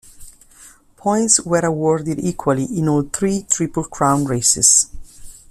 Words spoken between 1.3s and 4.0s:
were awarded equally in all three Triple